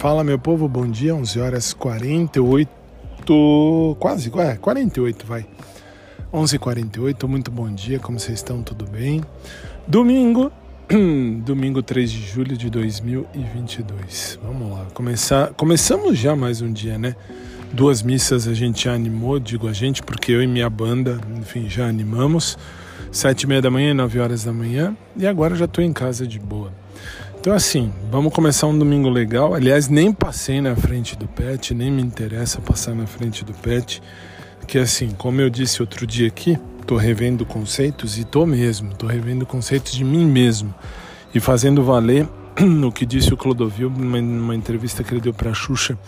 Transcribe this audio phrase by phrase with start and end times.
[0.00, 2.70] Fala, meu povo, bom dia, 11 horas 48,
[3.98, 5.44] quase, é, 48, vai.
[6.32, 8.62] 11h48, muito bom dia, como vocês estão?
[8.62, 9.20] Tudo bem?
[9.86, 10.50] Domingo,
[11.44, 14.38] domingo 3 de julho de 2022.
[14.42, 17.14] Vamos lá, começar, começamos já mais um dia, né?
[17.70, 21.68] Duas missas a gente já animou, digo a gente, porque eu e minha banda, enfim,
[21.68, 22.56] já animamos.
[23.12, 26.26] Sete e meia da manhã, nove horas da manhã, e agora já estou em casa
[26.26, 26.72] de boa.
[27.40, 29.54] Então, assim, vamos começar um domingo legal.
[29.54, 34.02] Aliás, nem passei na frente do pet, nem me interessa passar na frente do pet.
[34.66, 39.06] Que, assim, como eu disse outro dia aqui, tô revendo conceitos e tô mesmo, tô
[39.06, 40.74] revendo conceitos de mim mesmo
[41.34, 42.28] e fazendo valer
[42.86, 45.98] o que disse o Clodovil numa, numa entrevista que ele deu para a Xuxa,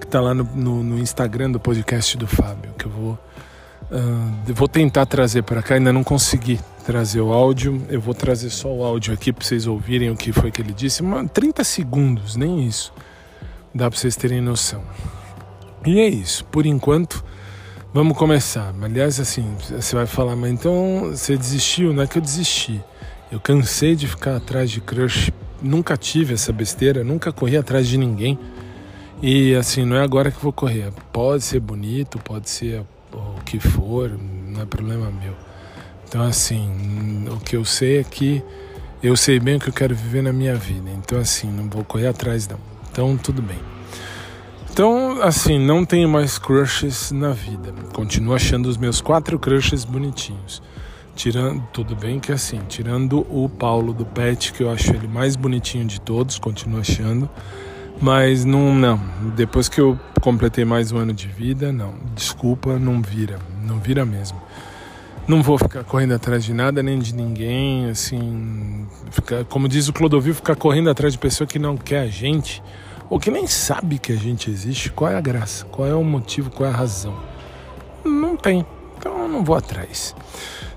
[0.00, 3.18] que tá lá no, no, no, Instagram do podcast do Fábio, que eu vou,
[3.90, 7.82] uh, vou tentar trazer para cá, ainda não consegui trazer o áudio.
[7.90, 10.72] Eu vou trazer só o áudio aqui para vocês ouvirem o que foi que ele
[10.72, 11.02] disse.
[11.02, 12.94] Uma, 30 segundos, nem isso.
[13.74, 14.82] Dá para vocês terem noção.
[15.84, 16.46] E é isso.
[16.46, 17.22] Por enquanto,
[17.92, 18.74] vamos começar.
[18.80, 21.92] Aliás, assim, você vai falar, mas então você desistiu?
[21.92, 22.82] Não é que eu desisti.
[23.30, 25.30] Eu cansei de ficar atrás de crush.
[25.60, 28.38] Nunca tive essa besteira, nunca corri atrás de ninguém.
[29.20, 30.90] E assim, não é agora que vou correr.
[31.12, 34.10] Pode ser bonito, pode ser o que for,
[34.48, 35.34] não é problema meu.
[36.08, 38.42] Então, assim, o que eu sei é que
[39.02, 40.88] eu sei bem o que eu quero viver na minha vida.
[40.90, 42.58] Então, assim, não vou correr atrás, não.
[42.90, 43.58] Então, tudo bem.
[44.72, 47.74] Então, assim, não tenho mais crushes na vida.
[47.92, 50.62] Continuo achando os meus quatro crushes bonitinhos.
[51.14, 55.36] Tirando, tudo bem que assim, tirando o Paulo do Pet, que eu acho ele mais
[55.36, 57.28] bonitinho de todos, continuo achando.
[58.00, 58.98] Mas não, não.
[59.36, 61.94] Depois que eu completei mais um ano de vida, não.
[62.14, 63.38] Desculpa, não vira.
[63.62, 64.40] Não vira mesmo.
[65.28, 69.92] Não vou ficar correndo atrás de nada nem de ninguém, assim, ficar, como diz o
[69.92, 72.62] Clodovil, ficar correndo atrás de pessoa que não quer a gente
[73.10, 74.90] ou que nem sabe que a gente existe.
[74.90, 75.66] Qual é a graça?
[75.66, 76.50] Qual é o motivo?
[76.50, 77.14] Qual é a razão?
[78.02, 78.64] Não tem.
[78.96, 80.16] Então eu não vou atrás.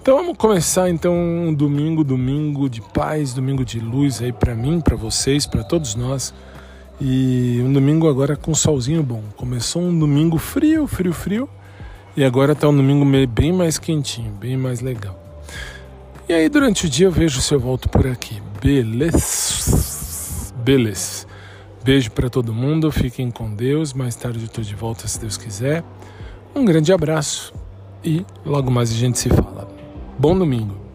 [0.00, 4.80] Então vamos começar então um domingo, domingo de paz, domingo de luz aí para mim,
[4.80, 6.32] para vocês, para todos nós.
[7.00, 9.24] E um domingo agora com solzinho bom.
[9.36, 11.48] Começou um domingo frio, frio, frio.
[12.16, 15.22] E agora está um domingo bem mais quentinho, bem mais legal.
[16.26, 18.42] E aí durante o dia eu vejo se eu volto por aqui.
[18.60, 20.54] Beleza?
[20.64, 21.26] Beleza.
[21.84, 23.92] Beijo para todo mundo, fiquem com Deus.
[23.92, 25.84] Mais tarde eu estou de volta se Deus quiser.
[26.54, 27.52] Um grande abraço
[28.02, 29.68] e logo mais a gente se fala.
[30.18, 30.85] Bom domingo.